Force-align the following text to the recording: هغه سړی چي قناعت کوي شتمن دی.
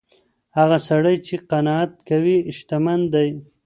هغه 0.57 0.77
سړی 0.89 1.15
چي 1.27 1.35
قناعت 1.49 1.93
کوي 2.09 2.37
شتمن 2.57 2.99
دی. 3.13 3.29